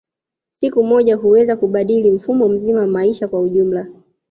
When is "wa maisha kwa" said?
2.79-3.41